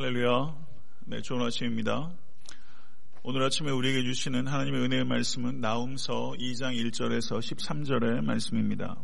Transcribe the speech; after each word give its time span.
할렐루야. 0.00 0.54
네, 1.06 1.22
좋은 1.22 1.42
아침입니다. 1.42 2.12
오늘 3.24 3.42
아침에 3.42 3.72
우리에게 3.72 4.04
주시는 4.04 4.46
하나님의 4.46 4.82
은혜의 4.82 5.04
말씀은 5.04 5.60
나움서 5.60 6.34
2장 6.38 6.76
1절에서 6.76 7.40
13절의 7.40 8.22
말씀입니다. 8.24 8.94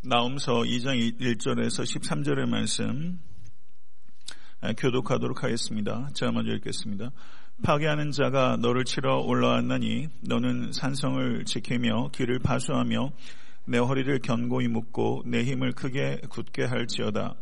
나움서 0.00 0.62
2장 0.62 0.96
1절에서 1.20 1.84
13절의 1.84 2.48
말씀 2.48 3.20
교독하도록 4.78 5.44
하겠습니다. 5.44 6.08
제가 6.14 6.32
먼저 6.32 6.52
읽겠습니다. 6.52 7.10
파괴하는 7.62 8.10
자가 8.10 8.56
너를 8.56 8.86
치러 8.86 9.18
올라왔나니 9.18 10.08
너는 10.22 10.72
산성을 10.72 11.44
지키며 11.44 12.12
길을 12.12 12.38
파수하며 12.38 13.12
내 13.66 13.76
허리를 13.76 14.18
견고히 14.20 14.68
묶고 14.68 15.24
내 15.26 15.44
힘을 15.44 15.72
크게 15.72 16.22
굳게 16.30 16.64
할지어다. 16.64 17.36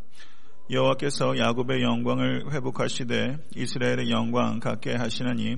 여호와께서 0.71 1.39
야곱의 1.39 1.82
영광을 1.82 2.53
회복하시되 2.53 3.39
이스라엘의 3.57 4.11
영광 4.11 4.61
갖게 4.61 4.95
하시나니 4.95 5.56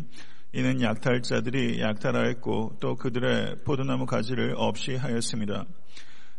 이는 0.52 0.80
약탈자들이 0.80 1.80
약탈하였고 1.80 2.76
또 2.80 2.94
그들의 2.94 3.56
포도나무 3.64 4.06
가지를 4.06 4.54
없이 4.56 4.94
하였습니다. 4.94 5.64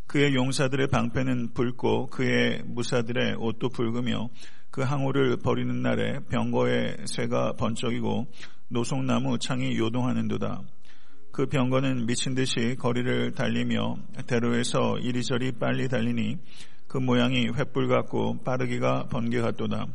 그의 0.08 0.36
용사들의 0.36 0.88
방패는 0.88 1.54
붉고 1.54 2.08
그의 2.08 2.64
무사들의 2.66 3.36
옷도 3.40 3.68
붉으며 3.68 4.30
그 4.70 4.81
항우를 4.81 5.38
버리는 5.44 5.81
날에 5.81 6.20
병거의 6.30 6.98
쇠가 7.06 7.53
번쩍이고 7.58 8.28
노송나무 8.70 9.38
창이 9.38 9.78
요동하는도다. 9.78 10.62
그 11.34 11.45
병거는 11.45 12.06
미친 12.06 12.36
듯이 12.36 12.76
거리를 12.80 13.31
달리며 13.34 13.98
대로에서 14.28 14.98
이리저리 15.00 15.53
빨리 15.53 15.90
달리니 15.90 16.38
그 16.91 16.98
모양이 16.98 17.48
횃불 17.48 17.88
같고 17.88 18.44
빠르기가 18.44 19.08
번개 19.08 19.40
같도다. 19.40 19.88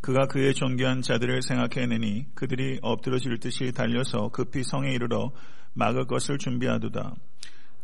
그가 0.00 0.26
그의 0.26 0.52
존귀한 0.52 1.00
자들을 1.00 1.42
생각해내니 1.42 2.34
그들이 2.34 2.80
엎드러질 2.82 3.38
듯이 3.38 3.70
달려서 3.70 4.30
급히 4.30 4.64
성에 4.64 4.90
이르러 4.92 5.30
막을 5.74 6.06
것을 6.06 6.38
준비하도다. 6.38 7.14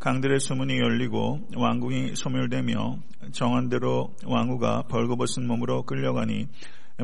강들의 0.01 0.41
수문이 0.41 0.81
열리고 0.81 1.47
왕궁이 1.55 2.17
소멸되며 2.17 2.99
정한대로 3.31 4.17
왕후가 4.27 4.89
벌거벗은 4.89 5.47
몸으로 5.47 5.85
끌려가니 5.85 6.49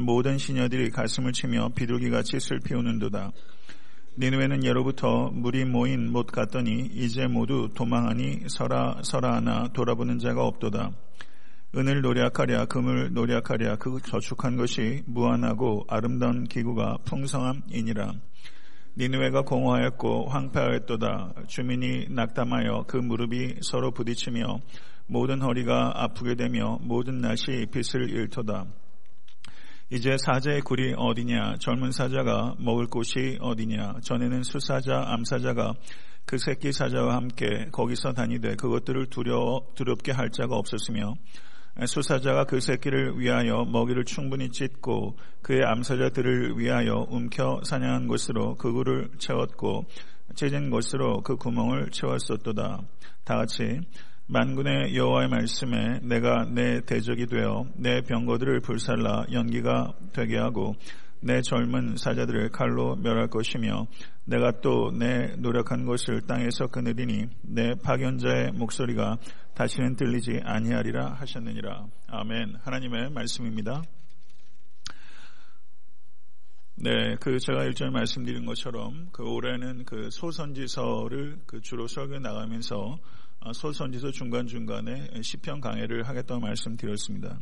모든 0.00 0.36
시녀들이 0.36 0.91
가슴을 0.91 1.30
치며 1.30 1.69
비둘기같이 1.76 2.41
슬피 2.41 2.74
우는도다. 2.74 3.30
니누에는 4.20 4.64
예로부터 4.64 5.30
물이 5.33 5.64
모인 5.66 6.11
못 6.11 6.27
같더니 6.27 6.91
이제 6.92 7.28
모두 7.28 7.69
도망하니 7.72 8.48
서라 8.48 8.97
서라 9.05 9.36
하나 9.36 9.69
돌아보는 9.69 10.19
자가 10.19 10.44
없도다. 10.44 10.91
은을 11.77 12.00
노력하랴 12.00 12.64
금을 12.64 13.12
노력하랴 13.12 13.77
그 13.77 14.00
저축한 14.02 14.56
것이 14.56 15.05
무한하고 15.06 15.84
아름다운 15.86 16.48
기구가 16.48 16.98
풍성함이니라. 17.05 18.12
니누에가 18.97 19.42
공허하였고 19.42 20.30
황폐하였도다. 20.30 21.34
주민이 21.47 22.08
낙담하여 22.10 22.86
그 22.88 22.97
무릎이 22.97 23.58
서로 23.60 23.92
부딪히며 23.92 24.58
모든 25.06 25.42
허리가 25.42 25.92
아프게 25.94 26.34
되며 26.34 26.80
모든 26.82 27.20
낯이 27.20 27.66
빛을 27.70 28.10
잃도다. 28.10 28.66
이제 29.91 30.19
사자의 30.19 30.61
굴이 30.61 30.92
어디냐? 30.98 31.56
젊은 31.61 31.92
사자가 31.92 32.56
먹을 32.58 32.86
곳이 32.86 33.39
어디냐? 33.41 34.00
전에는 34.03 34.42
수사자, 34.42 35.03
암사자가 35.06 35.72
그 36.27 36.36
새끼 36.36 36.72
사자와 36.72 37.17
함께 37.17 37.69
거기서 37.72 38.12
다니되 38.12 38.56
그것들을 38.56 39.06
두려, 39.06 39.62
두렵게 39.77 40.12
할 40.12 40.28
자가 40.28 40.56
없었으며 40.56 41.14
수사자가 41.86 42.44
그 42.44 42.61
새끼를 42.61 43.19
위하여 43.19 43.64
먹이를 43.64 44.05
충분히 44.05 44.50
찢고 44.50 45.16
그의 45.41 45.64
암사자들을 45.64 46.59
위하여 46.59 47.06
움켜 47.09 47.62
사냥한 47.64 48.09
것으로 48.09 48.56
그 48.56 48.70
굴을 48.70 49.12
채웠고 49.19 49.86
찢은 50.34 50.69
것으로 50.69 51.22
그 51.22 51.36
구멍을 51.36 51.92
채웠었도다. 51.92 52.83
다 53.25 53.37
같이 53.37 53.81
만군의 54.31 54.94
여호와의 54.94 55.28
말씀에 55.28 56.00
내가 56.03 56.44
내 56.44 56.83
대적이 56.83 57.27
되어 57.27 57.66
내 57.77 58.03
병거들을 58.03 58.61
불살라 58.61 59.27
연기가 59.33 59.94
되게 60.12 60.37
하고 60.37 60.75
내 61.21 61.41
젊은 61.41 61.97
사자들을 61.97 62.50
칼로 62.50 62.94
멸할 62.97 63.28
것이며 63.28 63.87
내가 64.27 64.61
또 64.61 64.91
내 64.93 65.34
노력한 65.39 65.87
것을 65.87 66.21
땅에서 66.27 66.66
끊으리니 66.66 67.28
내 67.43 67.75
파견자의 67.83 68.53
목소리가 68.53 69.16
다시는 69.55 69.97
들리지 69.97 70.41
아니하리라 70.45 71.15
하셨느니라. 71.15 71.87
아멘. 72.09 72.56
하나님의 72.62 73.10
말씀입니다. 73.10 73.83
네, 76.77 77.16
그 77.21 77.39
제가 77.39 77.65
일전에 77.65 77.91
말씀드린 77.91 78.45
것처럼 78.45 79.09
그 79.10 79.25
올해는 79.25 79.84
그 79.84 80.10
소선지서를 80.10 81.41
그 81.47 81.60
주로 81.60 81.89
설교 81.89 82.19
나가면서 82.21 82.99
아, 83.41 83.53
소선지서 83.53 84.10
중간중간에 84.10 85.22
시편 85.22 85.60
강해를 85.60 86.09
하겠다고 86.09 86.41
말씀드렸습니다. 86.41 87.38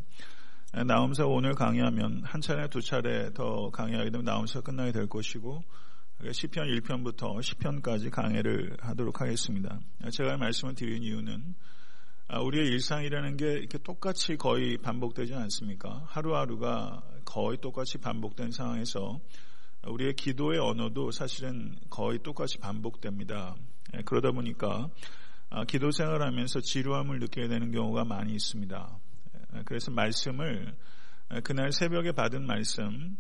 나움서 0.87 1.27
오늘 1.27 1.55
강의하면 1.55 2.23
한 2.25 2.41
차례 2.41 2.69
두 2.69 2.83
차례 2.83 3.33
더 3.33 3.71
강의하게 3.71 4.11
되면 4.11 4.25
나움서 4.25 4.61
끝나게 4.61 4.93
될 4.93 5.07
것이고 5.07 5.65
시편 6.31 6.67
1편부터 6.69 7.39
10편까지 7.39 8.11
강해를 8.11 8.77
하도록 8.81 9.19
하겠습니다. 9.21 9.81
제가 10.11 10.37
말씀을 10.37 10.75
드린 10.75 11.03
이유는 11.03 11.55
아, 12.29 12.41
우리의 12.41 12.67
일상이라는 12.67 13.37
게 13.37 13.53
이렇게 13.53 13.79
똑같이 13.79 14.37
거의 14.37 14.77
반복되지 14.79 15.33
않습니까? 15.35 16.03
하루하루가 16.07 17.03
거의 17.25 17.57
똑같이 17.59 17.99
반복된 17.99 18.51
상황에서 18.51 19.21
우리의 19.87 20.15
기도의 20.15 20.59
언어도 20.59 21.13
사실은 21.13 21.77
거의 21.89 22.19
똑같이 22.19 22.59
반복됩니다. 22.59 23.55
그러다 24.05 24.33
보니까 24.33 24.67
아, 24.79 24.91
기도 25.69 25.91
생활하면서 25.91 26.61
지루함을 26.61 27.19
느끼게 27.21 27.49
되는 27.49 27.71
경우가 27.71 28.05
많이 28.05 28.35
있습니다. 28.35 28.99
그래서 29.65 29.91
말씀을 29.91 30.75
그날 31.43 31.73
새벽에 31.73 32.13
받은 32.13 32.47
말씀 32.47 33.17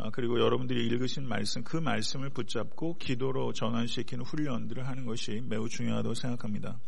아, 0.00 0.10
그리고 0.12 0.38
여러분들이 0.40 0.86
읽으신 0.86 1.26
말씀 1.26 1.64
그 1.64 1.76
말씀을 1.76 2.30
붙잡고 2.30 2.98
기도로 2.98 3.52
전환시키는 3.52 4.24
훈련들을 4.24 4.86
하는 4.86 5.06
것이 5.06 5.42
매우 5.44 5.68
중요하다고 5.68 6.14
생각합니다. 6.14 6.78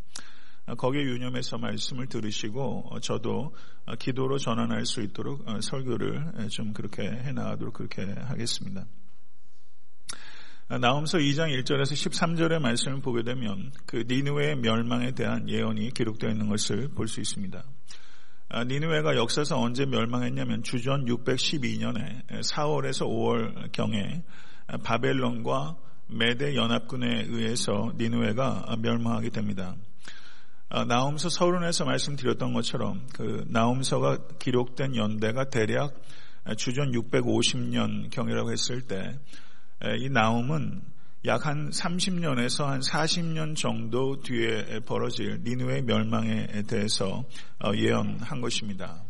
아, 0.65 0.75
거기에 0.75 1.01
유념해서 1.01 1.57
말씀을 1.57 2.07
들으시고 2.07 2.87
어, 2.89 2.99
저도 3.01 3.53
기도로 3.99 4.37
전환할 4.37 4.85
수 4.85 5.01
있도록 5.01 5.45
어, 5.47 5.59
설교를 5.59 6.47
좀 6.49 6.71
그렇게 6.71 7.03
해나가도록 7.03 7.73
그렇게 7.73 8.03
하겠습니다. 8.03 8.85
아, 10.71 10.77
나움서 10.77 11.17
2장 11.17 11.49
1절에서 11.49 11.91
13절의 11.91 12.59
말씀을 12.59 13.01
보게 13.01 13.23
되면 13.23 13.73
그 13.85 14.05
니누의 14.07 14.55
멸망에 14.55 15.11
대한 15.11 15.49
예언이 15.49 15.91
기록되어 15.91 16.29
있는 16.29 16.47
것을 16.47 16.87
볼 16.95 17.09
수 17.09 17.19
있습니다. 17.19 17.61
아, 18.47 18.63
니누웨가 18.63 19.17
역사에서 19.17 19.59
언제 19.59 19.85
멸망했냐면 19.85 20.63
주전 20.63 21.07
612년에 21.07 22.25
4월에서 22.29 23.05
5월 23.05 23.69
경에 23.73 24.23
바벨론과 24.81 25.75
메대 26.07 26.55
연합군에 26.55 27.25
의해서 27.27 27.91
니누웨가 27.97 28.77
멸망하게 28.79 29.29
됩니다. 29.31 29.75
아, 30.69 30.85
나움서 30.85 31.27
서론에서 31.27 31.83
말씀드렸던 31.83 32.53
것처럼 32.53 33.07
그 33.13 33.43
나움서가 33.49 34.19
기록된 34.39 34.95
연대가 34.95 35.49
대략 35.49 36.01
주전 36.55 36.93
650년 36.93 38.09
경이라고 38.09 38.53
했을 38.53 38.87
때 38.87 39.19
이 39.99 40.09
나움은 40.09 40.81
약 41.25 41.45
한 41.45 41.69
30년에서 41.69 42.65
한 42.65 42.79
40년 42.79 43.55
정도 43.55 44.19
뒤에 44.21 44.79
벌어질 44.87 45.41
니누의 45.43 45.83
멸망에 45.83 46.63
대해서 46.67 47.23
어, 47.63 47.71
예언한 47.75 48.41
것입니다. 48.41 49.03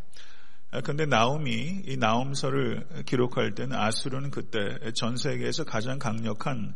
그런데 0.84 1.06
나움이 1.06 1.84
이 1.86 1.98
나움서를 1.98 3.04
기록할 3.06 3.56
때는 3.56 3.78
아수르는 3.78 4.32
그때 4.32 4.92
전 4.94 5.18
세계에서 5.18 5.66
가장 5.66 6.00
강력한 6.00 6.76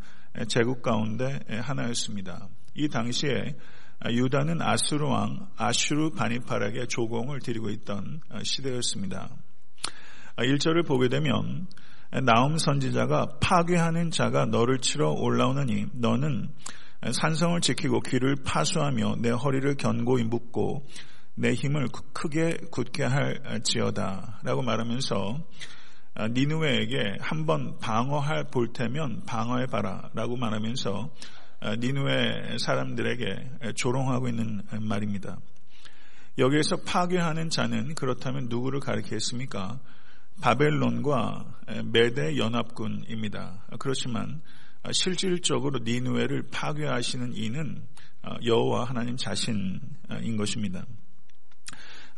제국 0.50 0.82
가운데 0.82 1.40
하나였습니다. 1.48 2.50
이 2.74 2.90
당시에 2.90 3.56
유다는 4.10 4.62
아수르 4.62 5.06
왕 5.08 5.50
아슈르 5.56 6.12
바니팔에게 6.12 6.88
조공을 6.88 7.40
드리고 7.40 7.70
있던 7.70 8.22
시대였습니다. 8.44 9.30
1절을 10.38 10.86
보게 10.86 11.08
되면 11.08 11.68
나움 12.24 12.58
선지자가 12.58 13.40
파괴하는 13.40 14.12
자가 14.12 14.46
너를 14.46 14.80
치러 14.80 15.12
올라오느니 15.12 15.88
너는 15.94 16.50
산성을 17.12 17.60
지키고 17.62 18.00
귀를 18.02 18.36
파수하며 18.44 19.18
내 19.20 19.30
허리를 19.30 19.76
견고히 19.76 20.24
묶고 20.24 20.86
내 21.36 21.54
힘을 21.54 21.88
크게 22.14 22.58
굳게 22.72 23.04
할지어다 23.04 24.40
라고 24.44 24.62
말하면서 24.62 25.44
니누에에게 26.32 27.18
한번 27.20 27.78
방어할 27.80 28.46
볼 28.46 28.72
테면 28.72 29.26
방어해 29.26 29.66
봐라 29.66 30.10
라고 30.14 30.38
말하면서 30.38 31.10
니누에 31.80 32.58
사람들에게 32.60 33.74
조롱하고 33.76 34.30
있는 34.30 34.62
말입니다. 34.80 35.38
여기에서 36.38 36.78
파괴하는 36.86 37.50
자는 37.50 37.96
그렇다면 37.96 38.48
누구를 38.50 38.80
가리키겠습니까? 38.80 39.80
바벨론과 40.42 41.60
메대 41.92 42.38
연합군입니다. 42.38 43.66
그렇지만 43.80 44.42
실질적으로 44.92 45.80
니누에를 45.80 46.50
파괴하시는 46.52 47.36
이는 47.36 47.82
여호와 48.44 48.86
하나님 48.86 49.18
자신인 49.18 49.80
것입니다. 50.38 50.86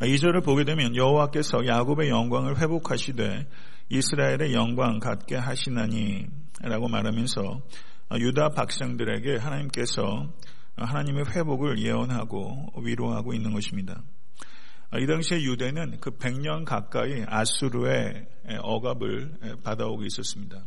이 0.06 0.18
절을 0.18 0.42
보게 0.42 0.64
되면 0.64 0.96
여호와께서 0.96 1.66
야곱의 1.66 2.10
영광을 2.10 2.60
회복하시되 2.60 3.48
이스라엘의 3.90 4.54
영광 4.54 5.00
갖게 5.00 5.36
하시나니 5.36 6.28
라고 6.62 6.88
말하면서 6.88 7.62
유다 8.20 8.50
백성들에게 8.50 9.38
하나님께서 9.38 10.34
하나님의 10.76 11.26
회복을 11.36 11.80
예언하고 11.80 12.74
위로하고 12.84 13.34
있는 13.34 13.54
것입니다. 13.54 14.04
이 14.96 15.06
당시에 15.06 15.42
유대는 15.42 16.00
그 16.00 16.12
100년 16.12 16.64
가까이 16.64 17.24
아수르의 17.28 18.26
억압을 18.62 19.60
받아오고 19.64 20.06
있었습니다. 20.06 20.66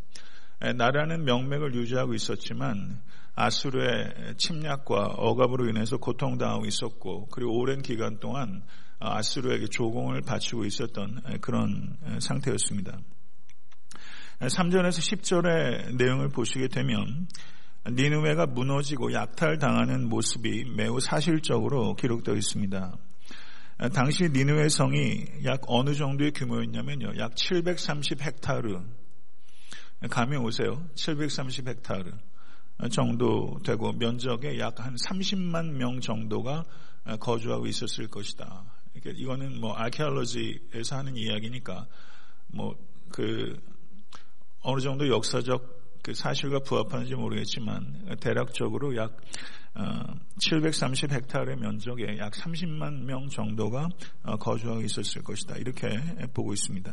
나라는 0.76 1.24
명맥을 1.24 1.74
유지하고 1.74 2.12
있었지만 2.12 3.00
아수르의 3.34 4.34
침략과 4.36 5.14
억압으로 5.16 5.70
인해서 5.70 5.96
고통당하고 5.96 6.66
있었고 6.66 7.28
그리고 7.28 7.58
오랜 7.58 7.80
기간 7.80 8.20
동안 8.20 8.62
아수르에게 8.98 9.68
조공을 9.68 10.20
바치고 10.20 10.66
있었던 10.66 11.38
그런 11.40 11.96
상태였습니다. 12.20 12.98
3절에서 14.40 15.22
10절의 15.22 15.96
내용을 15.96 16.28
보시게 16.28 16.68
되면 16.68 17.26
니누웨가 17.90 18.44
무너지고 18.44 19.14
약탈당하는 19.14 20.10
모습이 20.10 20.72
매우 20.76 21.00
사실적으로 21.00 21.94
기록되어 21.94 22.34
있습니다. 22.34 22.98
당시 23.88 24.28
니누웨 24.28 24.68
성이 24.68 25.24
약 25.44 25.62
어느 25.66 25.94
정도의 25.94 26.32
규모였냐면요. 26.32 27.18
약 27.18 27.34
730 27.34 28.20
헥타르. 28.20 28.80
감이 30.10 30.36
오세요. 30.36 30.84
730 30.94 31.68
헥타르 31.68 32.10
정도 32.90 33.58
되고 33.64 33.92
면적의 33.92 34.58
약 34.58 34.80
한 34.80 34.94
30만 34.94 35.72
명 35.72 36.00
정도가 36.00 36.64
거주하고 37.20 37.66
있었을 37.66 38.08
것이다. 38.08 38.64
이거는 39.04 39.60
뭐 39.60 39.74
아케올로지에서 39.76 40.96
하는 40.96 41.16
이야기니까 41.16 41.86
뭐 42.48 42.76
그 43.10 43.60
어느 44.62 44.80
정도 44.80 45.08
역사적 45.08 45.80
그 46.02 46.14
사실과 46.14 46.60
부합하는지 46.60 47.14
모르겠지만 47.14 48.16
대략적으로 48.20 48.96
약 48.96 49.16
730 49.74 51.12
어, 51.12 51.14
헥타르의 51.14 51.56
면적에 51.56 52.18
약 52.18 52.32
30만 52.32 53.04
명 53.04 53.28
정도가 53.28 53.88
어, 54.24 54.36
거주하고 54.36 54.82
있었을 54.82 55.22
것이다. 55.22 55.56
이렇게 55.56 55.88
보고 56.34 56.52
있습니다. 56.52 56.92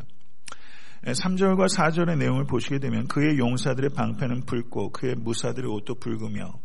3절과 1.04 1.68
4절의 1.74 2.18
내용을 2.18 2.46
보시게 2.46 2.80
되면 2.80 3.08
그의 3.08 3.38
용사들의 3.38 3.92
방패는 3.92 4.46
붉고 4.46 4.92
그의 4.92 5.16
무사들의 5.16 5.70
옷도 5.70 5.96
붉으며 5.96 6.60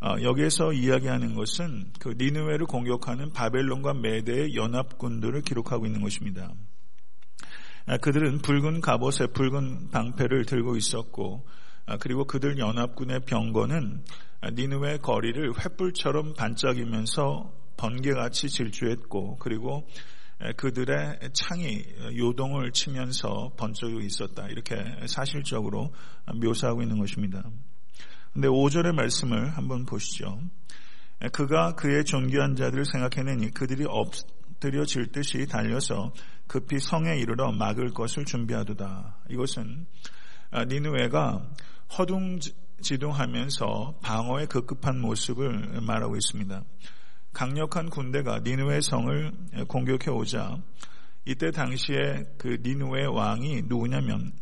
어, 0.00 0.16
여기에서 0.20 0.72
이야기하는 0.72 1.34
것은 1.34 1.92
그 2.00 2.14
니누웨를 2.18 2.66
공격하는 2.66 3.32
바벨론과 3.32 3.94
메대의 3.94 4.56
연합군들을 4.56 5.42
기록하고 5.42 5.86
있는 5.86 6.02
것입니다. 6.02 6.52
아, 7.86 7.96
그들은 7.98 8.38
붉은 8.38 8.80
갑옷에 8.80 9.28
붉은 9.32 9.90
방패를 9.90 10.44
들고 10.46 10.76
있었고 10.76 11.46
아, 11.86 11.96
그리고 11.98 12.24
그들 12.24 12.58
연합군의 12.58 13.20
병거는 13.26 14.04
니누웨 14.44 14.98
거리를 14.98 15.52
횃불처럼 15.52 16.36
반짝이면서 16.36 17.52
번개같이 17.76 18.48
질주했고 18.48 19.36
그리고 19.38 19.86
그들의 20.56 21.20
창이 21.32 21.84
요동을 22.18 22.72
치면서 22.72 23.52
번쩍이고 23.56 24.00
있었다. 24.00 24.48
이렇게 24.48 24.74
사실적으로 25.06 25.92
묘사하고 26.34 26.82
있는 26.82 26.98
것입니다. 26.98 27.44
근데 28.32 28.48
5절의 28.48 28.94
말씀을 28.94 29.56
한번 29.56 29.86
보시죠. 29.86 30.40
그가 31.32 31.76
그의 31.76 32.04
존귀한 32.04 32.56
자들을 32.56 32.84
생각해내니 32.84 33.52
그들이 33.52 33.84
엎드려질 33.86 35.12
듯이 35.12 35.46
달려서 35.46 36.12
급히 36.48 36.80
성에 36.80 37.16
이르러 37.18 37.52
막을 37.52 37.90
것을 37.90 38.24
준비하도다. 38.24 39.18
이것은 39.30 39.86
니누에가 40.68 41.48
허둥 41.96 42.40
지둥하면서 42.82 44.00
방어에 44.02 44.46
급급한 44.46 45.00
모습을 45.00 45.80
말하고 45.80 46.16
있습니다. 46.16 46.62
강력한 47.32 47.88
군대가 47.88 48.40
니누의 48.40 48.82
성을 48.82 49.32
공격해 49.68 50.10
오자 50.10 50.58
이때 51.24 51.50
당시에 51.50 52.24
그 52.36 52.58
니누의 52.62 53.06
왕이 53.06 53.62
누구냐면 53.66 54.32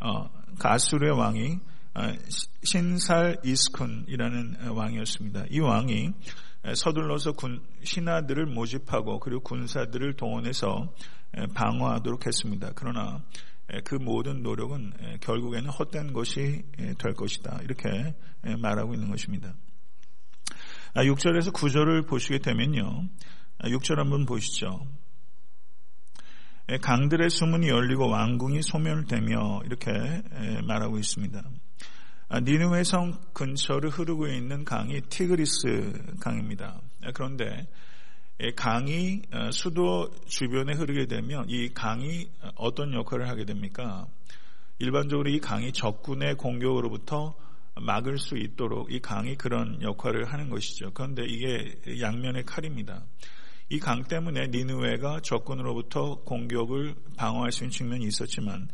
어, 0.00 0.28
가수르의 0.58 1.16
왕이 1.16 1.58
아, 1.94 2.12
신살 2.64 3.36
이스쿤이라는 3.44 4.74
왕이었습니다. 4.74 5.44
이 5.50 5.60
왕이 5.60 6.12
서둘러서 6.74 7.32
군, 7.32 7.62
신하들을 7.84 8.46
모집하고 8.46 9.20
그리고 9.20 9.42
군사들을 9.42 10.14
동원해서 10.14 10.92
방어하도록 11.54 12.26
했습니다. 12.26 12.72
그러나 12.74 13.22
그 13.84 13.94
모든 13.94 14.42
노력은 14.42 15.18
결국에는 15.20 15.70
헛된 15.70 16.12
것이 16.12 16.62
될 16.98 17.14
것이다. 17.14 17.60
이렇게 17.62 18.14
말하고 18.58 18.94
있는 18.94 19.10
것입니다. 19.10 19.54
6절에서 20.94 21.48
아, 21.48 21.52
9절을 21.52 22.06
보시게 22.06 22.38
되면요. 22.38 23.08
6절 23.60 23.98
아, 23.98 24.02
한번 24.02 24.26
보시죠. 24.26 24.86
강들의 26.80 27.28
수문이 27.28 27.68
열리고 27.68 28.08
왕궁이 28.08 28.62
소멸되며 28.62 29.62
이렇게 29.64 29.90
말하고 30.66 30.98
있습니다. 30.98 31.42
아, 32.28 32.40
니누의 32.40 32.84
성 32.84 33.20
근처를 33.32 33.90
흐르고 33.90 34.28
있는 34.28 34.64
강이 34.64 35.02
티그리스 35.02 36.16
강입니다. 36.20 36.80
아, 37.02 37.10
그런데 37.12 37.66
강이 38.56 39.22
어, 39.32 39.50
수도 39.52 40.10
주변에 40.26 40.74
흐르게 40.74 41.06
되면 41.06 41.48
이 41.48 41.68
강이 41.72 42.28
어떤 42.56 42.92
역할을 42.92 43.28
하게 43.28 43.44
됩니까? 43.44 44.06
일반적으로 44.78 45.30
이 45.30 45.38
강이 45.38 45.72
적군의 45.72 46.34
공격으로부터 46.36 47.34
막을 47.80 48.18
수 48.18 48.36
있도록 48.36 48.92
이 48.92 49.00
강이 49.00 49.36
그런 49.36 49.80
역할을 49.82 50.32
하는 50.32 50.48
것이죠. 50.50 50.90
그런데 50.92 51.24
이게 51.24 51.76
양면의 52.00 52.44
칼입니다. 52.44 53.04
이 53.70 53.78
강 53.78 54.04
때문에 54.04 54.48
니누웨가 54.48 55.20
적군으로부터 55.20 56.16
공격을 56.24 56.94
방어할 57.16 57.50
수 57.50 57.64
있는 57.64 57.70
측면이 57.70 58.04
있었지만 58.06 58.68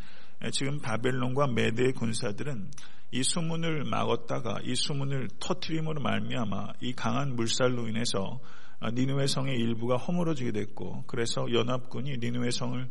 지금 0.52 0.80
바벨론과 0.80 1.46
메대의 1.48 1.92
군사들은 1.92 2.70
이 3.12 3.22
수문을 3.22 3.84
막았다가 3.84 4.60
이 4.64 4.74
수문을 4.74 5.28
터트림으로 5.38 6.00
말미암아 6.00 6.74
이 6.80 6.92
강한 6.92 7.36
물살로 7.36 7.88
인해서 7.88 8.40
니누의 8.82 9.28
성의 9.28 9.56
일부가 9.56 9.96
허물어지게 9.96 10.52
됐고 10.52 11.04
그래서 11.06 11.46
연합군이 11.52 12.16
니누의 12.18 12.50
성을 12.52 12.88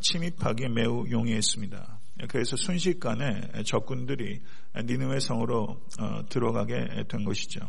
침입하기에 0.00 0.68
매우 0.68 1.06
용이했습니다. 1.10 2.00
그래서 2.28 2.56
순식간에 2.56 3.62
적군들이 3.64 4.40
니누의 4.84 5.20
성으로 5.20 5.82
어, 6.00 6.26
들어가게 6.28 7.04
된 7.08 7.24
것이죠. 7.24 7.60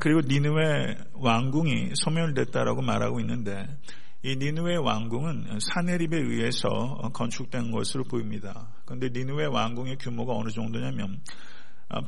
그리고 0.00 0.20
니누의 0.26 0.96
왕궁이 1.14 1.90
소멸됐다라고 1.94 2.80
말하고 2.80 3.20
있는데 3.20 3.66
이 4.22 4.36
니누의 4.36 4.78
왕궁은 4.78 5.58
사내립에 5.60 6.16
의해서 6.18 7.10
건축된 7.12 7.70
것으로 7.70 8.04
보입니다. 8.04 8.68
그런데 8.86 9.10
니누의 9.10 9.48
왕궁의 9.48 9.98
규모가 9.98 10.32
어느 10.32 10.48
정도냐면 10.48 11.12
어, 11.12 11.20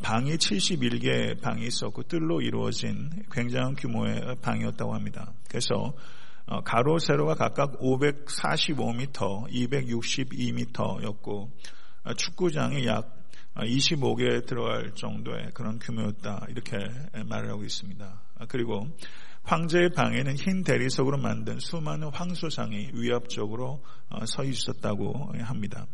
방이 0.03 0.37
71개 0.37 1.41
방이 1.41 1.67
있었고 1.67 2.05
뜰로 2.05 2.41
이루어진 2.41 3.11
굉장한 3.31 3.75
규모의 3.75 4.37
방이었다고 4.43 4.95
합니다. 4.95 5.33
그래서 5.49 5.95
어, 6.47 6.63
가로 6.63 6.99
세로가 6.99 7.35
각각 7.35 7.79
545m, 7.81 9.51
262m였고 9.51 11.51
어, 12.05 12.15
축구장이 12.15 12.87
약 12.87 13.15
25개 13.57 14.47
들어갈 14.47 14.93
정도의 14.95 15.51
그런 15.55 15.79
규모였다 15.79 16.47
이렇게 16.51 16.77
말을 17.25 17.51
하고 17.51 17.65
있습니다. 17.65 18.23
그리고 18.49 18.87
황제의 19.43 19.91
방에는 19.91 20.37
흰 20.37 20.63
대리석으로 20.63 21.19
만든 21.19 21.59
수많은 21.59 22.11
황소상이 22.13 22.91
위압적으로 22.95 23.83
어, 24.11 24.27
서 24.27 24.45
있었다고 24.45 25.33
합니다. 25.41 25.87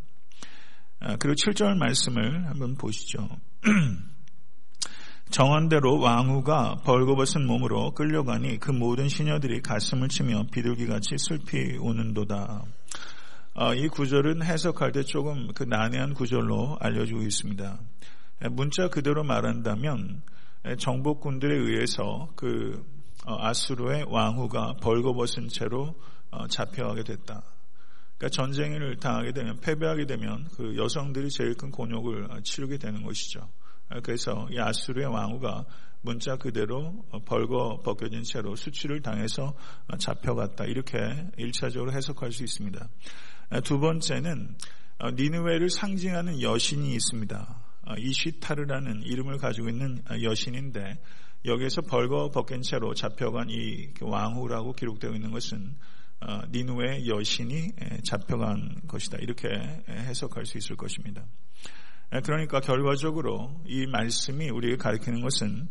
아, 1.01 1.17
그리고 1.17 1.35
7절 1.35 1.79
말씀을 1.79 2.49
한번 2.49 2.77
보시죠. 2.77 3.29
정원대로 5.31 6.01
왕후가 6.01 6.83
벌거벗은 6.85 7.47
몸으로 7.47 7.93
끌려가니 7.93 8.59
그 8.59 8.71
모든 8.71 9.09
시녀들이 9.09 9.63
가슴을 9.63 10.09
치며 10.09 10.47
비둘기같이 10.53 11.17
슬피 11.17 11.77
우는도다. 11.79 12.65
아, 13.55 13.75
이 13.75 13.87
구절은 13.89 14.43
해석할 14.43 14.93
때 14.93 15.03
조금 15.03 15.49
그 15.55 15.63
난해한 15.63 16.15
구절로 16.15 16.77
알려지고 16.81 17.23
있습니다. 17.23 17.79
문자 18.51 18.89
그대로 18.89 19.23
말한다면 19.23 20.23
정복군들에 20.79 21.55
의해서 21.55 22.29
그 22.35 22.85
어, 23.25 23.37
아수르의 23.39 24.07
왕후가 24.09 24.75
벌거벗은 24.83 25.49
채로 25.49 25.95
어, 26.33 26.49
잡혀가게 26.49 27.05
됐다. 27.05 27.45
그러니까 28.23 28.29
전쟁을 28.29 28.97
당하게 28.99 29.33
되면 29.33 29.59
패배하게 29.59 30.07
되면 30.07 30.47
그 30.57 30.77
여성들이 30.77 31.29
제일 31.29 31.55
큰 31.55 31.73
곤욕을 31.73 32.29
치르게 32.45 32.79
되는 32.79 33.03
것이죠. 33.03 33.49
그래서 34.05 34.47
이 34.53 34.61
아수르의 34.61 35.09
왕후가 35.09 35.65
문자 36.03 36.37
그대로 36.37 37.05
벌거 37.25 37.81
벗겨진 37.85 38.23
채로 38.23 38.55
수치를 38.55 39.03
당해서 39.03 39.55
잡혀갔다. 39.99 40.67
이렇게 40.67 40.99
1차적으로 41.37 41.93
해석할 41.93 42.31
수 42.31 42.45
있습니다. 42.45 42.89
두 43.65 43.81
번째는 43.81 44.55
니느웨를 45.15 45.69
상징하는 45.69 46.41
여신이 46.41 46.95
있습니다. 46.95 47.61
이시타르라는 47.99 49.03
이름을 49.03 49.39
가지고 49.39 49.69
있는 49.69 50.01
여신인데 50.23 51.03
여기에서 51.47 51.83
벌거 51.83 52.31
벗긴 52.31 52.63
채로 52.63 52.95
잡혀간 52.95 53.51
이 53.51 53.89
왕후라고 54.01 54.75
기록되어 54.75 55.11
있는 55.11 55.33
것은 55.33 55.75
니누의 56.51 57.09
여신이 57.09 57.73
잡혀간 58.05 58.83
것이다. 58.87 59.19
이렇게 59.21 59.49
해석할 59.89 60.47
수 60.47 60.59
있을 60.59 60.77
것입니다. 60.77 61.25
그러니까 62.25 62.61
결과적으로 62.61 63.63
이 63.67 63.87
말씀이 63.87 64.51
우리에게 64.51 64.77
가리키는 64.77 65.23
것은 65.23 65.69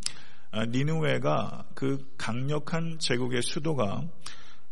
니누웨가 0.70 1.66
그 1.74 1.98
강력한 2.18 2.98
제국의 2.98 3.42
수도가 3.42 4.04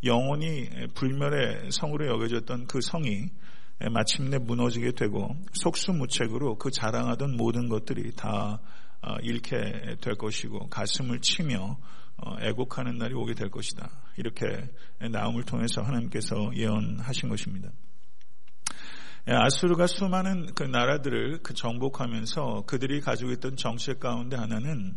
영원히 0.05 0.69
불멸의 0.95 1.71
성으로 1.71 2.07
여겨졌던 2.09 2.67
그 2.67 2.81
성이 2.81 3.31
마침내 3.93 4.39
무너지게 4.39 4.93
되고 4.93 5.35
속수무책으로 5.53 6.59
그 6.59 6.71
자랑하던 6.71 7.37
모든 7.37 7.69
것들이 7.69 8.13
다 8.15 8.61
잃게 9.23 9.97
될 10.01 10.17
것이고 10.17 10.69
가슴을 10.69 11.21
치며 11.21 11.79
애곡하는 12.41 12.99
날이 12.99 13.15
오게 13.15 13.35
될 13.35 13.51
것이다. 13.51 13.91
이렇게 14.17 14.69
나움을 14.99 15.45
통해서 15.45 15.83
하나님께서 15.83 16.51
예언하신 16.55 17.29
것입니다. 17.29 17.71
예, 19.29 19.35
아수르가 19.35 19.87
수많은 19.87 20.55
그 20.55 20.63
나라들을 20.63 21.41
그 21.43 21.53
정복하면서 21.53 22.65
그들이 22.67 23.01
가지고 23.01 23.33
있던 23.33 23.57
정책 23.57 24.01
가운데 24.01 24.37
하나는 24.37 24.97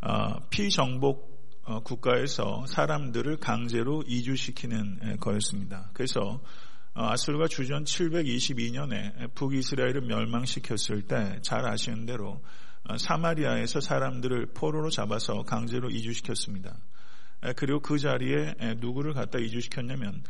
어, 0.00 0.48
피정복 0.50 1.38
어, 1.64 1.80
국가에서 1.80 2.64
사람들을 2.66 3.36
강제로 3.38 4.02
이주시키는 4.06 5.00
예, 5.04 5.16
거였습니다. 5.16 5.90
그래서 5.92 6.40
어, 6.94 7.10
아수르가 7.10 7.46
주전 7.46 7.84
722년에 7.84 9.34
북이스라엘을 9.34 10.00
멸망시켰을 10.00 11.02
때 11.02 11.38
잘 11.42 11.64
아시는 11.64 12.06
대로 12.06 12.42
사마리아에서 12.96 13.80
사람들을 13.80 14.46
포로로 14.54 14.90
잡아서 14.90 15.42
강제로 15.42 15.90
이주시켰습니다. 15.90 16.76
그리고 17.56 17.80
그 17.80 17.98
자리에 17.98 18.54
누구를 18.78 19.14
갖다 19.14 19.38
이주시켰냐면 19.38 20.22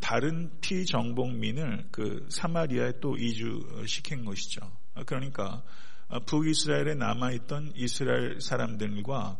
다른 0.00 0.50
피정복민을 0.60 1.88
그 1.90 2.26
사마리아에 2.28 2.94
또 3.00 3.16
이주시킨 3.16 4.24
것이죠. 4.24 4.60
그러니까 5.06 5.62
북이스라엘에 6.26 6.94
남아있던 6.94 7.72
이스라엘 7.76 8.40
사람들과 8.40 9.38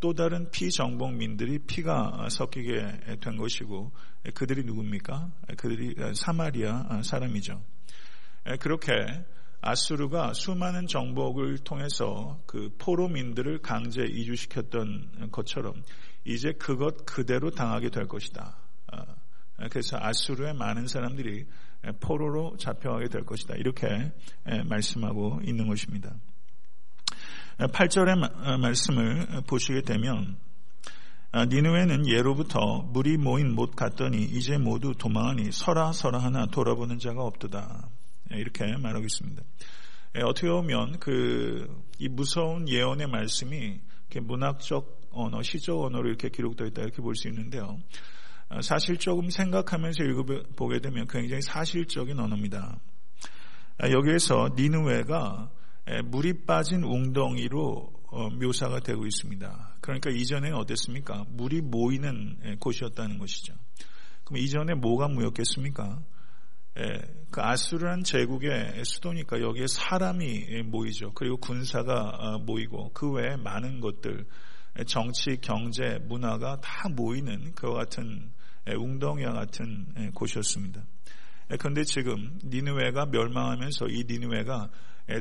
또 0.00 0.14
다른 0.14 0.50
피정복민들이 0.50 1.58
피가 1.60 2.28
섞이게 2.30 3.18
된 3.20 3.36
것이고 3.36 3.92
그들이 4.34 4.64
누굽니까? 4.64 5.30
그들이 5.56 5.94
사마리아 6.14 7.02
사람이죠. 7.02 7.62
그렇게 8.58 8.92
아수르가 9.66 10.32
수많은 10.32 10.86
정복을 10.86 11.58
통해서 11.58 12.38
그 12.46 12.70
포로민들을 12.78 13.62
강제 13.62 14.04
이주시켰던 14.04 15.30
것처럼 15.32 15.82
이제 16.24 16.52
그것 16.52 17.04
그대로 17.04 17.50
당하게 17.50 17.90
될 17.90 18.06
것이다. 18.06 18.56
그래서 19.70 19.96
아수르의 20.00 20.54
많은 20.54 20.86
사람들이 20.86 21.46
포로로 22.00 22.56
잡혀가게 22.58 23.08
될 23.08 23.24
것이다. 23.24 23.54
이렇게 23.56 24.12
말씀하고 24.68 25.40
있는 25.44 25.66
것입니다. 25.66 26.14
8절의 27.58 28.60
말씀을 28.60 29.42
보시게 29.48 29.82
되면 29.82 30.36
아, 31.32 31.44
니누에는 31.44 32.08
예로부터 32.08 32.82
물이 32.92 33.16
모인 33.18 33.54
못 33.54 33.74
갔더니 33.74 34.22
이제 34.22 34.56
모두 34.58 34.94
도망하니 34.96 35.50
서라 35.52 35.92
서라 35.92 36.18
하나 36.18 36.46
돌아보는 36.46 36.98
자가 36.98 37.22
없도다. 37.22 37.90
이렇게 38.30 38.76
말하고 38.76 39.04
있습니다. 39.04 39.42
어떻게 40.24 40.48
보면 40.48 40.98
그 40.98 41.86
이 41.98 42.08
무서운 42.08 42.68
예언의 42.68 43.06
말씀이 43.06 43.80
문학적 44.20 45.08
언어, 45.10 45.42
시적 45.42 45.80
언어로 45.80 46.08
이렇게 46.08 46.28
기록되어 46.28 46.68
있다 46.68 46.82
이렇게 46.82 47.02
볼 47.02 47.14
수 47.14 47.28
있는데요. 47.28 47.78
어, 48.48 48.60
사실 48.60 48.96
조금 48.98 49.28
생각하면서 49.30 50.04
읽어보게 50.04 50.80
되면 50.80 51.06
굉장히 51.06 51.42
사실적인 51.42 52.18
언어입니다. 52.18 52.80
아, 53.78 53.90
여기에서 53.90 54.50
니누웨가 54.56 55.50
물이 56.04 56.44
빠진 56.46 56.82
웅덩이로 56.84 57.92
어, 58.08 58.30
묘사가 58.30 58.80
되고 58.80 59.06
있습니다. 59.06 59.76
그러니까 59.80 60.10
이전에 60.10 60.50
어땠습니까? 60.50 61.24
물이 61.30 61.62
모이는 61.62 62.58
곳이었다는 62.60 63.18
것이죠. 63.18 63.54
그럼 64.24 64.38
이전에 64.38 64.74
뭐가 64.74 65.08
모였겠습니까? 65.08 66.02
그 67.30 67.40
아수르란 67.40 68.02
제국의 68.04 68.84
수도니까 68.84 69.40
여기에 69.40 69.66
사람이 69.66 70.62
모이죠. 70.64 71.12
그리고 71.14 71.38
군사가 71.38 71.94
어, 71.94 72.38
모이고 72.38 72.92
그 72.92 73.10
외에 73.10 73.36
많은 73.36 73.80
것들 73.80 74.26
정치, 74.86 75.38
경제, 75.40 75.98
문화가 76.06 76.60
다 76.60 76.88
모이는 76.90 77.54
그와 77.54 77.84
같은 77.84 78.30
웅덩이와 78.66 79.32
같은 79.32 80.12
곳이었습니다. 80.14 80.82
그런데 81.58 81.84
지금 81.84 82.38
니누웨가 82.44 83.06
멸망하면서 83.06 83.86
이 83.88 84.04
니누웨가 84.08 84.68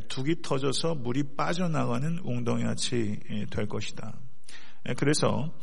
둑이 0.09 0.41
터져서 0.41 0.95
물이 0.95 1.35
빠져나가는 1.37 2.19
웅덩이같이 2.23 3.19
될 3.51 3.67
것이다. 3.67 4.19
그래서 4.97 5.53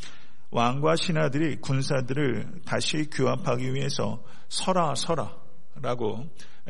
왕과 0.50 0.96
신하들이 0.96 1.56
군사들을 1.56 2.62
다시 2.64 3.08
규합하기 3.10 3.74
위해서 3.74 4.24
서라 4.48 4.94
서라 4.94 5.41
라고 5.80 6.28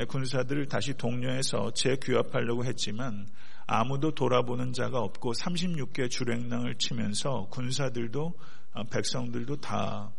군사들을 0.09 0.69
다시 0.69 0.95
독려해서 0.95 1.73
재규합하려고 1.73 2.65
했지만 2.65 3.27
아무도 3.67 4.15
돌아보는 4.15 4.73
자가 4.73 5.01
없고 5.01 5.33
36개 5.33 6.11
주랭랑을 6.11 6.77
치면서 6.77 7.49
군사들도 7.51 8.39
어, 8.75 8.85
백성들도 8.85 9.57
다 9.57 10.13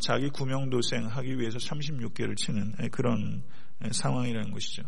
자기 0.00 0.28
구명도생 0.28 1.06
하기 1.06 1.38
위해서 1.38 1.58
36개를 1.58 2.36
치는 2.36 2.74
그런 2.90 3.42
상황이라는 3.90 4.50
것이죠. 4.52 4.82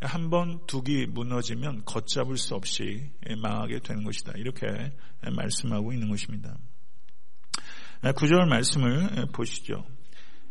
한 0.00 0.30
번 0.30 0.66
둑이 0.66 1.06
무너지면 1.06 1.84
걷잡을 1.84 2.38
수 2.38 2.54
없이 2.54 3.10
망하게 3.42 3.80
되는 3.80 4.02
것이다. 4.02 4.32
이렇게 4.36 4.66
말씀하고 5.20 5.92
있는 5.92 6.08
것입니다. 6.08 6.56
구절 8.16 8.46
말씀을 8.46 9.26
보시죠. 9.32 9.84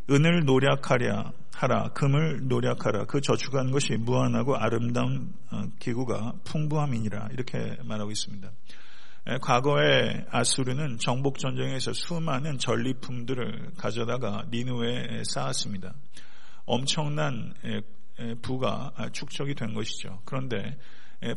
은을 0.09 0.45
노력하랴 0.45 1.31
하라 1.53 1.89
금을 1.89 2.47
노력하라 2.47 3.05
그 3.05 3.21
저축한 3.21 3.71
것이 3.71 3.93
무한하고 3.97 4.55
아름다운 4.55 5.33
어, 5.51 5.63
기구가 5.79 6.33
풍부함이니라 6.45 7.29
이렇게 7.33 7.77
말하고 7.83 8.11
있습니다. 8.11 8.49
과거에 9.41 10.25
아수르는 10.31 10.97
정복 10.97 11.37
전쟁에서 11.37 11.93
수많은 11.93 12.57
전리품들을 12.57 13.73
가져다가 13.77 14.45
니누에 14.49 15.23
쌓았습니다. 15.23 15.93
엄청난 16.65 17.53
부가 18.41 18.91
축적이 19.11 19.53
된 19.53 19.73
것이죠. 19.73 20.21
그런데 20.25 20.77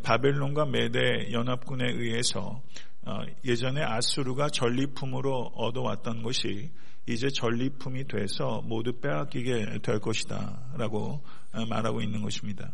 바벨론과 0.03 0.67
메대 0.67 1.33
연합군에 1.33 1.85
의해서 1.91 2.63
어, 3.05 3.19
예전에 3.45 3.83
아수르가 3.83 4.49
전리품으로 4.49 5.53
얻어왔던 5.57 6.23
것이 6.23 6.71
이제 7.07 7.29
전리품이 7.29 8.07
돼서 8.07 8.63
모두 8.65 8.93
빼앗기게 9.01 9.79
될 9.83 9.99
것이다 9.99 10.75
라고 10.77 11.23
어, 11.53 11.67
말하고 11.67 12.01
있는 12.01 12.23
것입니다. 12.23 12.73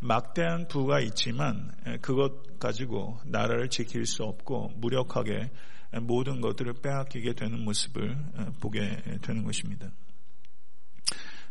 막대한 0.00 0.68
부가 0.68 1.00
있지만 1.00 1.72
그것 2.00 2.58
가지고 2.60 3.18
나라를 3.24 3.68
지킬 3.68 4.06
수 4.06 4.22
없고 4.22 4.74
무력하게 4.76 5.50
모든 6.02 6.40
것들을 6.40 6.74
빼앗기게 6.82 7.32
되는 7.34 7.64
모습을 7.64 8.16
어, 8.34 8.52
보게 8.60 9.02
되는 9.22 9.42
것입니다. 9.44 9.90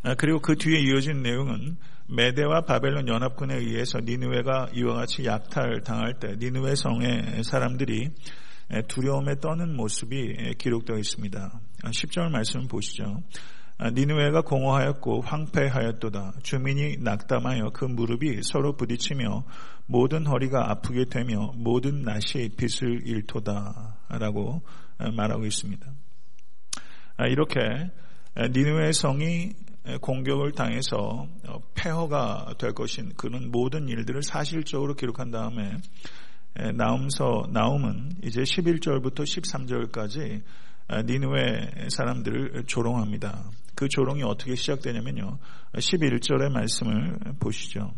아, 0.03 0.15
그리고 0.15 0.39
그 0.39 0.55
뒤에 0.55 0.79
이어진 0.79 1.21
내용은 1.23 1.77
메대와 2.07 2.61
바벨론 2.61 3.07
연합군에 3.07 3.55
의해서 3.55 3.99
니누웨가 3.99 4.69
이와 4.73 4.93
같이 4.95 5.25
약탈 5.25 5.81
당할 5.81 6.19
때 6.19 6.35
니누웨 6.37 6.75
성의 6.75 7.43
사람들이 7.43 8.11
두려움에 8.87 9.39
떠는 9.39 9.75
모습이 9.75 10.55
기록되어 10.57 10.97
있습니다. 10.97 11.61
10절 11.83 12.21
아, 12.23 12.29
말씀 12.29 12.67
보시죠. 12.67 13.23
아, 13.77 13.91
니누웨가 13.91 14.41
공허하였고 14.41 15.21
황폐하였도다. 15.21 16.33
주민이 16.43 16.97
낙담하여 16.99 17.69
그 17.73 17.85
무릎이 17.85 18.41
서로 18.43 18.75
부딪히며 18.75 19.45
모든 19.85 20.25
허리가 20.25 20.69
아프게 20.71 21.05
되며 21.05 21.53
모든 21.55 22.01
낫이 22.03 22.49
빛을 22.57 23.07
잃도다. 23.07 23.99
라고 24.09 24.61
말하고 24.97 25.45
있습니다. 25.45 25.87
이렇게 27.29 27.59
니누웨 28.35 28.91
성이 28.91 29.53
공격을 30.01 30.51
당해서 30.51 31.27
폐허가 31.75 32.55
될 32.59 32.73
것인 32.73 33.13
그런 33.15 33.51
모든 33.51 33.87
일들을 33.87 34.21
사실적으로 34.23 34.95
기록한 34.95 35.31
다음에 35.31 35.77
나움서 36.75 37.47
나움은 37.51 38.13
이제 38.23 38.41
11절부터 38.41 39.21
13절까지 39.21 40.41
니누의 41.05 41.89
사람들을 41.89 42.63
조롱합니다. 42.65 43.51
그 43.75 43.87
조롱이 43.87 44.23
어떻게 44.23 44.55
시작되냐면요. 44.55 45.37
11절의 45.73 46.49
말씀을 46.51 47.19
보시죠. 47.39 47.93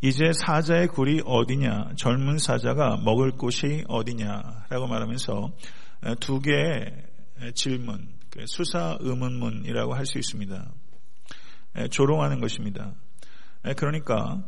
이제 0.00 0.32
사자의 0.32 0.88
굴이 0.88 1.22
어디냐? 1.24 1.94
젊은 1.96 2.38
사자가 2.38 2.96
먹을 3.04 3.32
곳이 3.32 3.84
어디냐? 3.88 4.66
라고 4.68 4.86
말하면서 4.86 5.52
두 6.20 6.40
개의 6.40 7.04
질문, 7.54 8.08
그 8.30 8.44
수사 8.46 8.96
의문문이라고 9.00 9.94
할 9.94 10.04
수 10.06 10.18
있습니다. 10.18 10.72
조롱하는 11.90 12.40
것입니다. 12.40 12.94
그러니까 13.76 14.42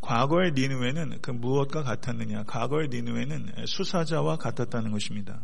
과거의 0.00 0.52
니누에는 0.52 1.18
그 1.20 1.30
무엇과 1.30 1.82
같았느냐? 1.82 2.44
과거의 2.44 2.88
니누에는 2.88 3.66
수사자와 3.66 4.36
같았다는 4.36 4.92
것입니다. 4.92 5.42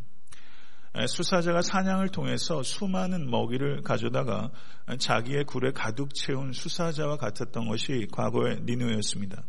수사자가 1.06 1.60
사냥을 1.60 2.08
통해서 2.08 2.62
수많은 2.62 3.28
먹이를 3.30 3.82
가져다가 3.82 4.50
자기의 4.98 5.44
굴에 5.44 5.72
가득 5.72 6.14
채운 6.14 6.52
수사자와 6.52 7.16
같았던 7.16 7.68
것이 7.68 8.06
과거의 8.12 8.60
니누였습니다. 8.64 9.42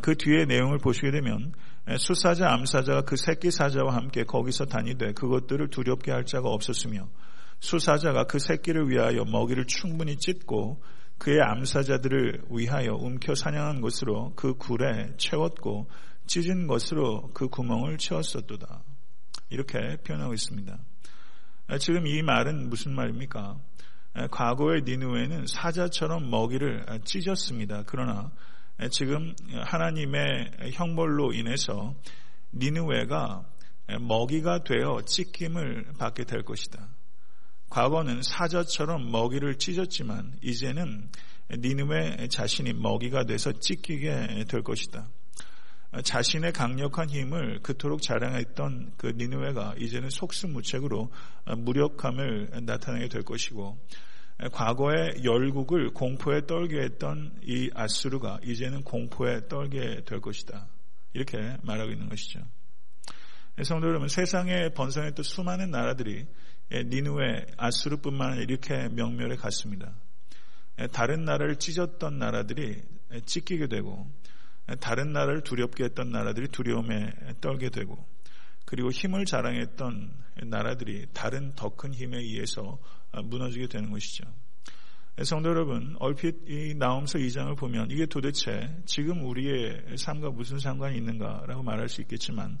그 0.00 0.14
뒤에 0.16 0.46
내용을 0.46 0.78
보시게 0.78 1.10
되면 1.10 1.52
수사자, 1.98 2.48
암사자가 2.50 3.02
그 3.02 3.16
새끼 3.16 3.50
사자와 3.50 3.94
함께 3.94 4.24
거기서 4.24 4.64
다니되 4.64 5.12
그것들을 5.12 5.68
두렵게 5.68 6.10
할 6.10 6.24
자가 6.24 6.48
없었으며 6.48 7.08
수사자가 7.60 8.24
그 8.24 8.38
새끼를 8.38 8.88
위하여 8.88 9.24
먹이를 9.24 9.66
충분히 9.66 10.16
찢고 10.16 10.80
그의 11.18 11.40
암사자들을 11.40 12.46
위하여 12.50 12.94
움켜 12.94 13.34
사냥한 13.34 13.80
것으로 13.80 14.32
그 14.34 14.54
굴에 14.54 15.16
채웠고 15.16 15.88
찢은 16.26 16.66
것으로 16.66 17.30
그 17.34 17.48
구멍을 17.48 17.98
채웠었도다. 17.98 18.82
이렇게 19.50 19.96
표현하고 20.04 20.34
있습니다. 20.34 20.78
지금 21.80 22.06
이 22.06 22.22
말은 22.22 22.68
무슨 22.68 22.94
말입니까? 22.94 23.58
과거의 24.30 24.82
니누에는 24.82 25.46
사자처럼 25.46 26.30
먹이를 26.30 26.86
찢었습니다. 27.04 27.84
그러나 27.86 28.30
지금 28.90 29.34
하나님의 29.64 30.72
형벌로 30.72 31.32
인해서 31.32 31.94
니누웨가 32.52 33.44
먹이가 34.00 34.64
되어 34.64 35.02
찢김을 35.04 35.94
받게 35.98 36.24
될 36.24 36.42
것이다. 36.42 36.88
과거는 37.74 38.22
사자처럼 38.22 39.10
먹이를 39.10 39.58
찢었지만 39.58 40.34
이제는 40.40 41.08
니누웨 41.50 42.28
자신이 42.28 42.72
먹이가 42.72 43.24
돼서 43.24 43.50
찢기게 43.50 44.44
될 44.48 44.62
것이다. 44.62 45.08
자신의 46.04 46.52
강력한 46.52 47.10
힘을 47.10 47.58
그토록 47.64 48.00
자랑했던 48.00 48.92
그 48.96 49.08
니누웨가 49.16 49.74
이제는 49.76 50.08
속수무책으로 50.08 51.10
무력함을 51.56 52.50
나타내게 52.62 53.08
될 53.08 53.22
것이고 53.22 53.76
과거의 54.52 55.24
열국을 55.24 55.90
공포에 55.94 56.46
떨게 56.46 56.80
했던 56.80 57.36
이 57.42 57.70
아수르가 57.74 58.38
이제는 58.44 58.84
공포에 58.84 59.48
떨게 59.48 60.04
될 60.04 60.20
것이다. 60.20 60.68
이렇게 61.12 61.56
말하고 61.62 61.90
있는 61.90 62.08
것이죠. 62.08 62.38
성도 63.64 63.88
여러분, 63.88 64.08
세상에 64.08 64.68
번성했던 64.70 65.24
수많은 65.24 65.70
나라들이 65.70 66.26
니누에 66.70 67.46
아수르뿐만 67.56 68.32
아니라 68.32 68.42
이렇게 68.44 68.88
명멸해 68.88 69.36
갔습니다. 69.36 69.94
다른 70.92 71.24
나라를 71.24 71.56
찢었던 71.56 72.18
나라들이 72.18 72.82
찢기게 73.26 73.68
되고 73.68 74.10
다른 74.80 75.12
나라를 75.12 75.42
두렵게 75.42 75.84
했던 75.84 76.10
나라들이 76.10 76.48
두려움에 76.48 77.12
떨게 77.40 77.68
되고 77.70 78.04
그리고 78.64 78.90
힘을 78.90 79.24
자랑했던 79.24 80.24
나라들이 80.44 81.06
다른 81.12 81.54
더 81.54 81.68
큰 81.76 81.92
힘에 81.94 82.18
의해서 82.18 82.78
무너지게 83.12 83.68
되는 83.68 83.90
것이죠. 83.90 84.24
성도 85.22 85.50
여러분, 85.50 85.94
얼핏 86.00 86.42
이 86.48 86.74
나움서 86.74 87.18
2장을 87.20 87.56
보면 87.56 87.92
이게 87.92 88.04
도대체 88.06 88.74
지금 88.84 89.22
우리의 89.24 89.96
삶과 89.96 90.30
무슨 90.30 90.58
상관이 90.58 90.96
있는가라고 90.96 91.62
말할 91.62 91.88
수 91.88 92.00
있겠지만 92.00 92.58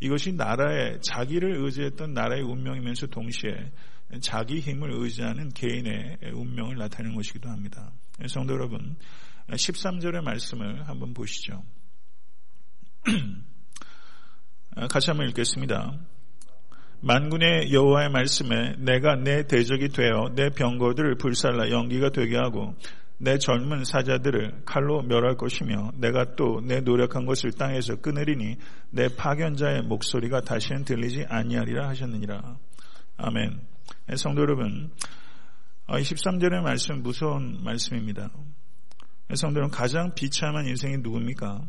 이것이 0.00 0.32
나라의 0.32 1.00
자기를 1.00 1.64
의지했던 1.64 2.12
나라의 2.12 2.42
운명이면서 2.42 3.06
동시에 3.06 3.72
자기 4.20 4.60
힘을 4.60 4.92
의지하는 4.92 5.48
개인의 5.50 6.18
운명을 6.34 6.76
나타내는 6.76 7.16
것이기도 7.16 7.48
합니다. 7.48 7.92
성도 8.28 8.54
여러분, 8.54 8.96
13절의 9.48 10.22
말씀을 10.22 10.88
한번 10.88 11.14
보시죠. 11.14 11.64
같이 14.90 15.10
한번 15.10 15.28
읽겠습니다. 15.28 15.98
만군의 17.00 17.72
여호와의 17.72 18.10
말씀에 18.10 18.76
내가 18.78 19.16
내 19.16 19.46
대적이 19.46 19.88
되어 19.88 20.30
내 20.34 20.50
병거들을 20.50 21.16
불살라 21.16 21.70
연기가 21.70 22.10
되게 22.10 22.36
하고 22.36 22.74
내 23.18 23.38
젊은 23.38 23.84
사자들을 23.84 24.62
칼로 24.66 25.02
멸할 25.02 25.36
것이며 25.36 25.92
내가 25.96 26.34
또 26.36 26.60
내 26.60 26.80
노력한 26.80 27.24
것을 27.24 27.52
땅에서 27.52 27.96
끊으리니 27.96 28.56
내 28.90 29.08
파견자의 29.08 29.82
목소리가 29.82 30.42
다시는 30.42 30.84
들리지 30.84 31.24
아니하리라 31.28 31.88
하셨느니라. 31.88 32.58
아멘. 33.16 33.60
성도 34.16 34.42
여러분, 34.42 34.90
13절의 35.88 36.62
말씀 36.62 37.02
무서운 37.02 37.62
말씀입니다. 37.64 38.30
성도 39.34 39.60
여러분 39.60 39.76
가장 39.76 40.14
비참한 40.14 40.66
인생이 40.66 40.98
누굽니까? 40.98 41.62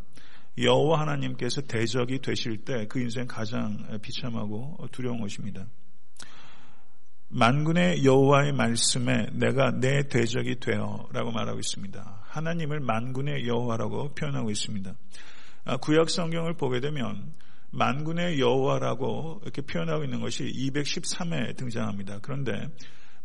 여호와 0.59 1.01
하나님께서 1.01 1.61
대적이 1.61 2.19
되실 2.19 2.57
때 2.65 2.87
그 2.87 2.99
인생 2.99 3.27
가장 3.27 3.99
비참하고 4.01 4.87
두려운 4.91 5.21
것입니다. 5.21 5.65
만군의 7.29 8.05
여호와의 8.05 8.53
말씀에 8.53 9.27
내가 9.33 9.71
내 9.71 10.07
대적이 10.07 10.59
되어라고 10.59 11.31
말하고 11.31 11.59
있습니다. 11.59 12.21
하나님을 12.23 12.79
만군의 12.79 13.47
여호와라고 13.47 14.13
표현하고 14.15 14.49
있습니다. 14.49 14.93
아, 15.65 15.77
구약 15.77 16.09
성경을 16.09 16.53
보게 16.53 16.79
되면 16.79 17.33
만군의 17.71 18.39
여호와라고 18.39 19.41
이렇게 19.43 19.61
표현하고 19.61 20.05
있는 20.05 20.21
것이 20.21 20.45
213회 20.45 21.57
등장합니다. 21.57 22.19
그런데 22.21 22.69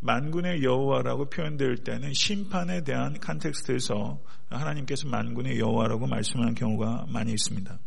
만군의 0.01 0.65
여호와라고 0.65 1.31
표현될 1.31 1.77
때는 1.85 2.12
심판에 2.12 2.83
대한 2.83 3.21
컨텍스트에서 3.21 4.21
하나님께서 4.51 5.09
만군의 5.09 5.61
여호와라고 5.61 6.09
말씀하는 6.09 6.55
경우가 6.55 7.07
많이 7.09 7.33
있습니다. 7.33 7.79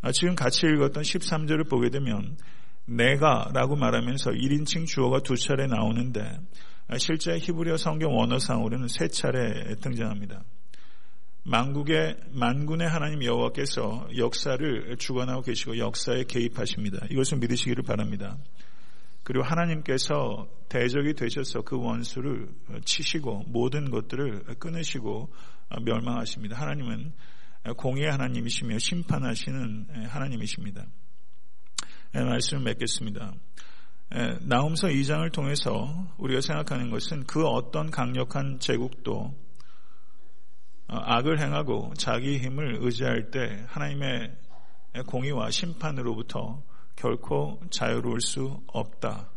아, 0.00 0.12
지금 0.12 0.34
같이 0.34 0.66
읽었던 0.66 1.02
13절을 1.02 1.70
보게 1.70 1.90
되면 1.90 2.36
내가라고 2.88 3.76
말하면서 3.76 4.30
1인칭 4.30 4.86
주어가 4.86 5.20
두 5.20 5.36
차례 5.36 5.66
나오는데 5.66 6.40
아, 6.88 6.96
실제 6.96 7.36
히브리어 7.36 7.76
성경 7.76 8.16
원어상으로는 8.16 8.88
세 8.88 9.08
차례 9.08 9.74
등장합니다. 9.76 10.42
만국의 11.44 12.16
만군의 12.30 12.88
하나님 12.88 13.22
여호와께서 13.22 14.08
역사를 14.16 14.96
주관하고 14.98 15.42
계시고 15.42 15.78
역사에 15.78 16.24
개입하십니다. 16.24 17.06
이것을 17.10 17.38
믿으시기를 17.38 17.84
바랍니다. 17.84 18.38
그리고 19.22 19.44
하나님께서 19.44 20.48
대적이 20.68 21.14
되셔서 21.14 21.60
그 21.62 21.78
원수를 21.78 22.48
치시고 22.84 23.44
모든 23.48 23.90
것들을 23.90 24.44
끊으시고 24.58 25.30
멸망하십니다. 25.84 26.58
하나님은 26.58 27.12
공의의 27.76 28.10
하나님이시며 28.10 28.78
심판하시는 28.78 30.06
하나님이십니다. 30.06 30.86
말씀을 32.12 32.62
맺겠습니다. 32.64 33.34
나움서 34.40 34.88
2장을 34.88 35.30
통해서 35.32 36.06
우리가 36.18 36.40
생각하는 36.40 36.90
것은 36.90 37.24
그 37.24 37.46
어떤 37.46 37.90
강력한 37.90 38.58
제국도 38.58 39.34
악을 40.86 41.38
행하고 41.40 41.92
자기 41.98 42.38
힘을 42.38 42.78
의지할 42.80 43.30
때 43.30 43.64
하나님의 43.68 44.34
공의와 45.06 45.50
심판으로부터 45.50 46.62
결코 46.96 47.60
자유로울 47.70 48.20
수 48.20 48.62
없다. 48.66 49.30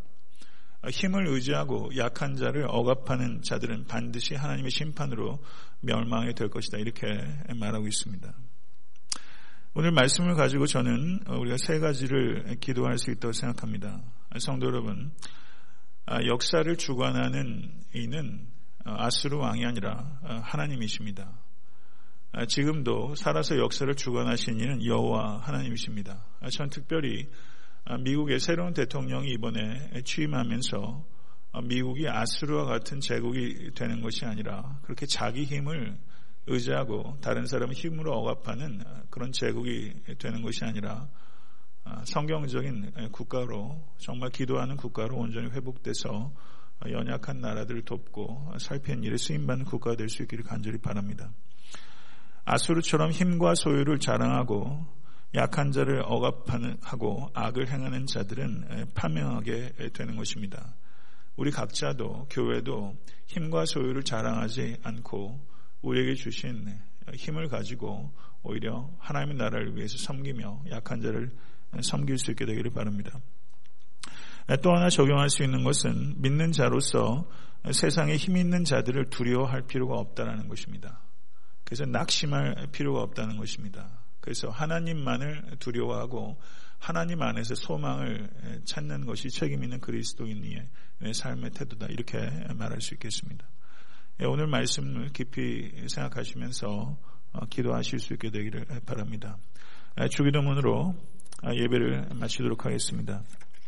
힘을 0.90 1.28
의지하고 1.28 1.92
약한 1.98 2.36
자를 2.36 2.66
억압하는 2.68 3.42
자들은 3.44 3.86
반드시 3.86 4.34
하나님의 4.34 4.72
심판으로 4.72 5.40
멸망이 5.82 6.34
될 6.34 6.50
것이다. 6.50 6.78
이렇게 6.78 7.06
말하고 7.54 7.88
있습니다. 7.88 8.34
오늘 9.74 9.92
말씀을 9.92 10.36
가지고 10.36 10.66
저는 10.66 11.22
우리가 11.30 11.56
세 11.58 11.80
가지를 11.80 12.58
기도할 12.60 12.98
수 12.98 13.10
있다고 13.10 13.32
생각합니다. 13.32 14.02
성도 14.38 14.68
여러분, 14.68 15.14
역사를 16.28 16.76
주관하는 16.76 17.72
이는 17.96 18.50
아수르 18.84 19.38
왕이 19.38 19.66
아니라 19.66 20.20
하나님이십니다. 20.44 21.40
지금도 22.50 23.16
살아서 23.16 23.58
역사를 23.60 23.94
주관하신 23.96 24.60
이는 24.60 24.86
여호와 24.86 25.40
하나님이십니다. 25.40 26.22
전 26.52 26.70
특별히 26.70 27.30
미국의 28.04 28.42
새로운 28.42 28.74
대통령이 28.74 29.30
이번에 29.32 30.02
취임하면서 30.04 31.06
미국이 31.64 32.10
아수르와 32.10 32.66
같은 32.66 33.00
제국이 33.00 33.72
되는 33.74 34.02
것이 34.02 34.26
아니라 34.26 34.80
그렇게 34.84 35.06
자기 35.06 35.46
힘을 35.46 35.98
의지하고 36.48 37.18
다른 37.22 37.46
사람의 37.46 37.76
힘으로 37.76 38.14
억압하는 38.14 38.84
그런 39.10 39.32
제국이 39.32 39.94
되는 40.18 40.42
것이 40.42 40.66
아니라 40.66 41.08
성경적인 42.06 43.10
국가로 43.12 43.82
정말 43.98 44.30
기도하는 44.30 44.78
국가로 44.78 45.18
온전히 45.18 45.50
회복돼서 45.50 46.32
연약한 46.90 47.42
나라들을 47.42 47.84
돕고 47.84 48.54
살피는 48.60 49.04
일에 49.04 49.18
쓰임받는 49.18 49.66
국가가 49.66 49.96
될 49.96 50.10
수 50.10 50.24
있기를 50.24 50.44
간절히 50.44 50.80
바랍니다. 50.80 51.32
아수르처럼 52.44 53.12
힘과 53.12 53.54
소유를 53.54 54.00
자랑하고 54.00 54.86
약한 55.36 55.72
자를 55.72 56.02
억압하고 56.04 57.30
악을 57.34 57.70
행하는 57.70 58.08
자들은 58.08 58.90
파멸하게 58.96 59.92
되는 59.94 60.16
것입니다. 60.18 60.76
우리 61.36 61.52
각자도 61.52 62.28
교회도 62.30 62.98
힘과 63.28 63.66
소유를 63.66 64.04
자랑하지 64.04 64.78
않고 64.84 65.51
우리에게 65.82 66.16
주신 66.16 66.80
힘을 67.14 67.48
가지고 67.50 68.12
오히려 68.44 68.90
하나님의 69.00 69.38
나라를 69.38 69.76
위해서 69.76 69.98
섬기며 69.98 70.66
약한 70.72 71.02
자를 71.02 71.32
섬길 71.82 72.18
수 72.18 72.32
있게 72.32 72.46
되기를 72.46 72.72
바랍니다. 72.72 73.20
또 74.62 74.72
하나 74.76 74.90
적용할 74.90 75.30
수 75.30 75.44
있는 75.44 75.64
것은 75.64 76.22
믿는 76.22 76.52
자로서 76.52 77.30
세상에 77.72 78.18
힘 78.18 78.38
있는 78.38 78.64
자들을 78.64 79.10
두려워할 79.10 79.62
필요가 79.62 79.96
없다는 79.96 80.48
것입니다. 80.48 81.02
그래서 81.64 81.86
낙심할 81.86 82.68
필요가 82.72 83.02
없다는 83.02 83.38
것입니다. 83.38 84.02
그래서 84.20 84.50
하나님만을 84.50 85.58
두려워하고 85.60 86.40
하나님 86.80 87.22
안에서 87.22 87.56
소망을 87.56 88.30
찾는 88.66 89.06
것이 89.06 89.30
책임 89.30 89.64
있는 89.64 89.80
그리스도인의 89.80 90.68
삶의 91.14 91.52
태도다. 91.52 91.88
이렇게 91.88 92.18
말할 92.56 92.82
수 92.82 92.96
있겠습니다. 92.96 93.46
예, 94.22 94.26
오늘 94.26 94.46
말씀을 94.46 95.10
깊이 95.14 95.72
생각하시면서 95.88 96.98
어, 97.34 97.46
기도하실 97.50 97.98
수 97.98 98.14
있게 98.14 98.30
되기를 98.30 98.68
바랍니다. 98.86 99.38
주기도문으로 100.12 100.94
예배를 101.44 102.10
마치도록 102.14 102.66
하겠습니다. 102.66 103.24